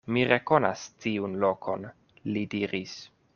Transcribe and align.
Mi 0.15 0.21
rekonas 0.29 0.85
tiun 1.05 1.35
lokon, 1.45 1.87
li 2.31 2.47
diris. 2.57 2.99